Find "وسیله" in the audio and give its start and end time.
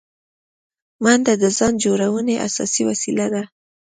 2.89-3.25